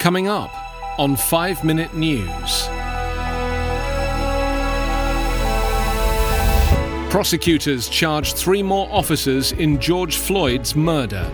[0.00, 0.50] Coming up
[0.98, 2.68] on 5 Minute News.
[7.10, 11.30] Prosecutors charge three more officers in George Floyd's murder.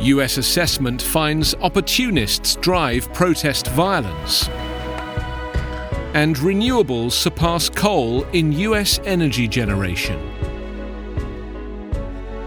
[0.00, 4.48] US assessment finds opportunists drive protest violence.
[6.14, 10.18] And renewables surpass coal in US energy generation.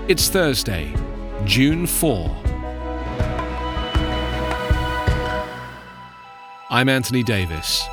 [0.07, 0.91] It's Thursday,
[1.45, 2.52] June 4.
[6.73, 7.87] I'm Anthony Davis.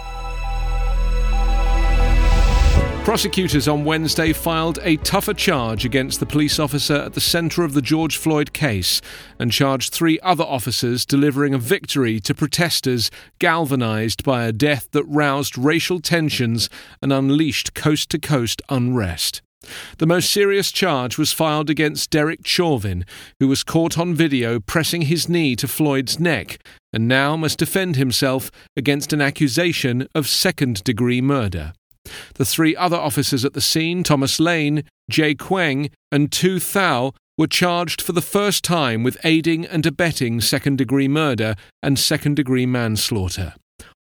[3.05, 7.75] Prosecutors on Wednesday filed a tougher charge against the police officer at the centre of
[7.75, 9.03] the George Floyd case
[9.39, 15.05] and charged three other officers delivering a victory to protesters galvanised by a death that
[15.05, 16.71] roused racial tensions
[17.03, 19.43] and unleashed coast to coast unrest.
[19.99, 23.05] The most serious charge was filed against Derek Chauvin,
[23.39, 26.59] who was caught on video pressing his knee to Floyd's neck
[26.93, 31.75] and now must defend himself against an accusation of second degree murder.
[32.35, 37.47] The three other officers at the scene, Thomas Lane, Jay Kueng, and Tou Thao, were
[37.47, 42.67] charged for the first time with aiding and abetting second degree murder and second degree
[42.67, 43.55] manslaughter.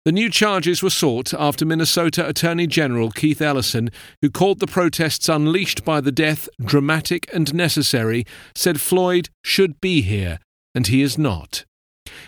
[0.07, 3.89] The new charges were sought after Minnesota Attorney General Keith Ellison,
[4.21, 8.23] who called the protests unleashed by the death dramatic and necessary,
[8.55, 10.39] said Floyd should be here,
[10.73, 11.65] and he is not.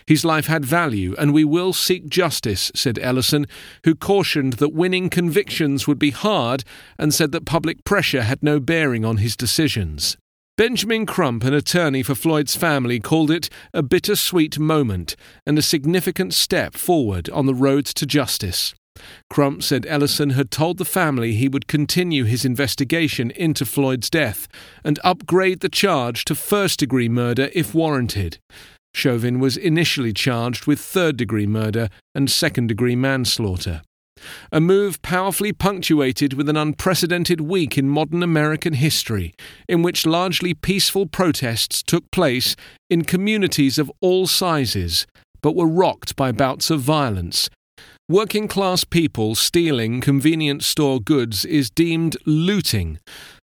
[0.06, 3.46] His life had value, and we will seek justice, said Ellison,
[3.86, 6.66] who cautioned that winning convictions would be hard
[6.98, 10.18] and said that public pressure had no bearing on his decisions.
[10.60, 15.16] Benjamin Crump, an attorney for Floyd's family, called it a bittersweet moment
[15.46, 18.76] and a significant step forward on the road to justice.
[19.30, 24.50] Crump said Ellison had told the family he would continue his investigation into Floyd's death
[24.84, 28.40] and upgrade the charge to first degree murder if warranted.
[28.94, 33.82] Chauvin was initially charged with third degree murder and second degree manslaughter.
[34.52, 39.34] A move powerfully punctuated with an unprecedented week in modern American history,
[39.68, 42.56] in which largely peaceful protests took place
[42.90, 45.06] in communities of all sizes,
[45.42, 47.50] but were rocked by bouts of violence.
[48.10, 52.98] Working class people stealing convenience store goods is deemed looting,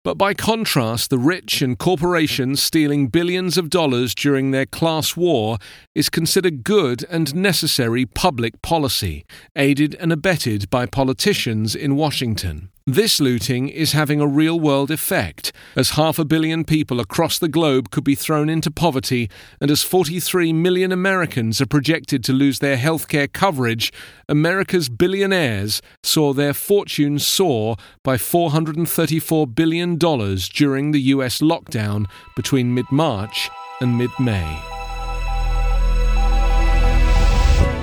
[0.05, 5.57] but by contrast, the rich and corporations stealing billions of dollars during their class war
[5.95, 9.25] is considered good and necessary public policy,
[9.57, 12.69] aided and abetted by politicians in Washington.
[12.87, 17.49] This looting is having a real world effect, as half a billion people across the
[17.49, 22.59] globe could be thrown into poverty, and as 43 million Americans are projected to lose
[22.59, 23.91] their healthcare coverage,
[24.29, 32.05] America's billionaires saw their fortunes soar by $434 billion during the US lockdown
[32.37, 33.49] between mid March
[33.81, 34.74] and mid May.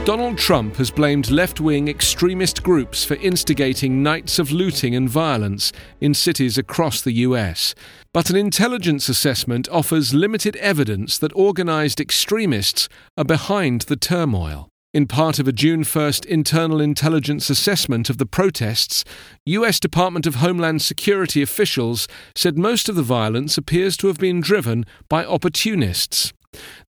[0.04, 5.72] Donald Trump has blamed left wing extremist groups for instigating nights of looting and violence
[6.00, 7.76] in cities across the US.
[8.12, 14.70] But an intelligence assessment offers limited evidence that organized extremists are behind the turmoil.
[14.92, 19.06] In part of a June 1st internal intelligence assessment of the protests,
[19.46, 24.42] US Department of Homeland Security officials said most of the violence appears to have been
[24.42, 26.34] driven by opportunists.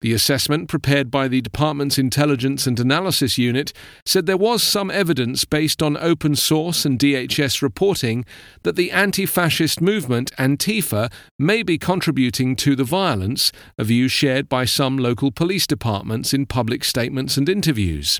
[0.01, 3.71] The assessment, prepared by the department's Intelligence and Analysis Unit,
[4.05, 8.25] said there was some evidence based on open source and DHS reporting
[8.63, 14.49] that the anti fascist movement, Antifa, may be contributing to the violence, a view shared
[14.49, 18.19] by some local police departments in public statements and interviews.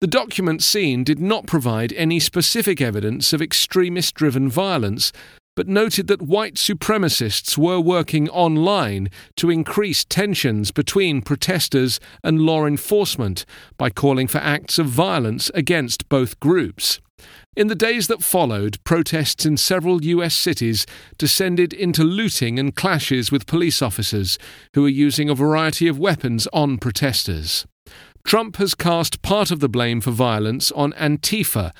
[0.00, 5.12] The document seen did not provide any specific evidence of extremist driven violence,
[5.56, 12.64] but noted that white supremacists were working online to increase tensions between protesters and law
[12.66, 13.44] enforcement
[13.76, 17.00] by calling for acts of violence against both groups.
[17.56, 20.84] In the days that followed, protests in several US cities
[21.16, 24.38] descended into looting and clashes with police officers
[24.74, 27.66] who were using a variety of weapons on protesters.
[28.26, 31.72] Trump has cast part of the blame for violence on Antifa,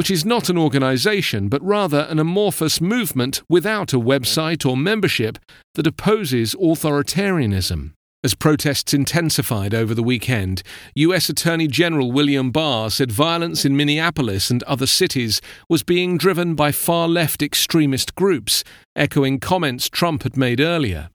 [0.00, 5.38] which is not an organization but rather an amorphous movement without a website or membership
[5.74, 7.92] that opposes authoritarianism.
[8.24, 10.62] As protests intensified over the weekend,
[10.94, 11.28] U.S.
[11.28, 16.72] Attorney General William Barr said violence in Minneapolis and other cities was being driven by
[16.72, 18.64] far left extremist groups,
[18.96, 21.10] echoing comments Trump had made earlier.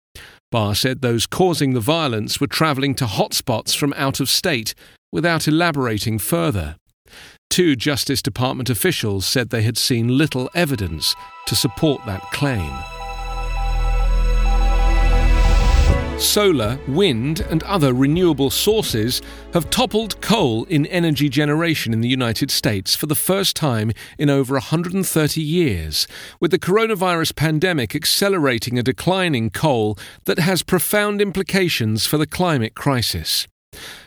[0.51, 4.75] Barr said those causing the violence were traveling to hotspots from out of state,
[5.11, 6.75] without elaborating further.
[7.55, 11.15] Two Justice Department officials said they had seen little evidence
[11.47, 12.69] to support that claim.
[16.19, 19.21] Solar, wind, and other renewable sources
[19.53, 24.29] have toppled coal in energy generation in the United States for the first time in
[24.29, 26.09] over 130 years,
[26.41, 32.27] with the coronavirus pandemic accelerating a decline in coal that has profound implications for the
[32.27, 33.47] climate crisis.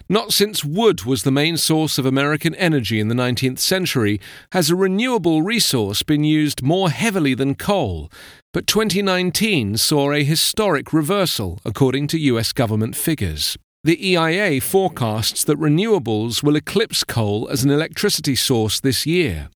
[0.08, 4.20] Not since wood was the main source of American energy in the 19th century
[4.52, 8.10] has a renewable resource been used more heavily than coal,
[8.52, 13.56] but 2019 saw a historic reversal, according to US government figures.
[13.84, 19.50] The EIA forecasts that renewables will eclipse coal as an electricity source this year.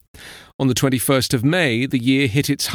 [0.59, 2.71] On the 21st of May, the year hit its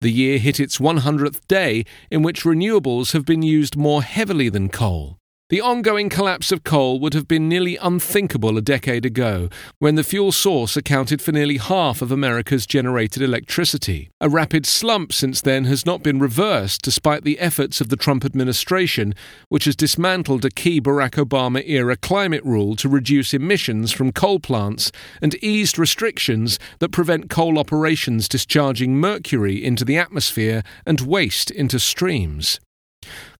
[0.00, 4.70] the year hit its 100th day in which renewables have been used more heavily than
[4.70, 5.19] coal.
[5.50, 9.48] The ongoing collapse of coal would have been nearly unthinkable a decade ago,
[9.80, 14.10] when the fuel source accounted for nearly half of America's generated electricity.
[14.20, 18.24] A rapid slump since then has not been reversed despite the efforts of the Trump
[18.24, 19.12] administration,
[19.48, 24.38] which has dismantled a key Barack Obama era climate rule to reduce emissions from coal
[24.38, 31.50] plants and eased restrictions that prevent coal operations discharging mercury into the atmosphere and waste
[31.50, 32.60] into streams.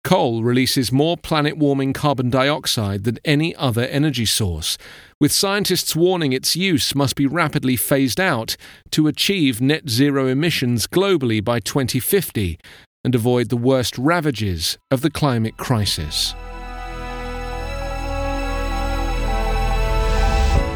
[0.02, 4.78] Coal releases more planet warming carbon dioxide than any other energy source,
[5.20, 8.56] with scientists warning its use must be rapidly phased out
[8.92, 12.58] to achieve net zero emissions globally by 2050
[13.04, 16.34] and avoid the worst ravages of the climate crisis.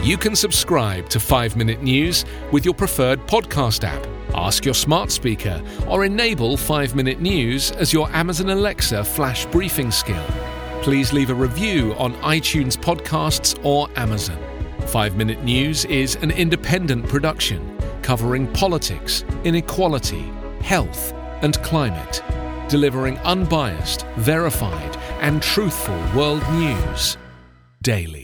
[0.06, 4.13] You can subscribe to 5 Minute News with your preferred podcast app.
[4.34, 9.92] Ask your smart speaker or enable 5 Minute News as your Amazon Alexa flash briefing
[9.92, 10.24] skill.
[10.82, 14.38] Please leave a review on iTunes Podcasts or Amazon.
[14.88, 22.22] 5 Minute News is an independent production covering politics, inequality, health, and climate,
[22.68, 27.16] delivering unbiased, verified, and truthful world news
[27.82, 28.23] daily.